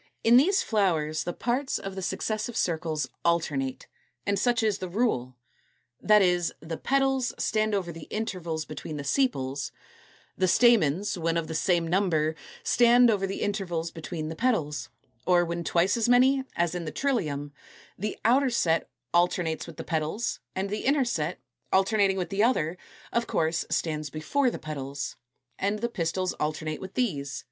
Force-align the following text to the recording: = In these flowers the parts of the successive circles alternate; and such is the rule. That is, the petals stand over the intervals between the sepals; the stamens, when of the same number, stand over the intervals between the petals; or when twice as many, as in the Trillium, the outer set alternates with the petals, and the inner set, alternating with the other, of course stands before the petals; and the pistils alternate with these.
= 0.00 0.12
In 0.22 0.36
these 0.36 0.62
flowers 0.62 1.24
the 1.24 1.32
parts 1.32 1.78
of 1.78 1.94
the 1.94 2.02
successive 2.02 2.58
circles 2.58 3.08
alternate; 3.24 3.86
and 4.26 4.38
such 4.38 4.62
is 4.62 4.80
the 4.80 4.88
rule. 4.90 5.38
That 5.98 6.20
is, 6.20 6.52
the 6.60 6.76
petals 6.76 7.32
stand 7.38 7.74
over 7.74 7.90
the 7.90 8.06
intervals 8.10 8.66
between 8.66 8.98
the 8.98 9.02
sepals; 9.02 9.72
the 10.36 10.46
stamens, 10.46 11.16
when 11.16 11.38
of 11.38 11.46
the 11.48 11.54
same 11.54 11.88
number, 11.88 12.34
stand 12.62 13.10
over 13.10 13.26
the 13.26 13.40
intervals 13.40 13.90
between 13.90 14.28
the 14.28 14.36
petals; 14.36 14.90
or 15.26 15.42
when 15.42 15.64
twice 15.64 15.96
as 15.96 16.06
many, 16.06 16.44
as 16.54 16.74
in 16.74 16.84
the 16.84 16.92
Trillium, 16.92 17.50
the 17.96 18.18
outer 18.26 18.50
set 18.50 18.90
alternates 19.14 19.66
with 19.66 19.78
the 19.78 19.84
petals, 19.84 20.38
and 20.54 20.68
the 20.68 20.84
inner 20.84 21.06
set, 21.06 21.38
alternating 21.72 22.18
with 22.18 22.28
the 22.28 22.42
other, 22.42 22.76
of 23.10 23.26
course 23.26 23.64
stands 23.70 24.10
before 24.10 24.50
the 24.50 24.58
petals; 24.58 25.16
and 25.58 25.78
the 25.78 25.88
pistils 25.88 26.34
alternate 26.34 26.78
with 26.82 26.92
these. 26.92 27.46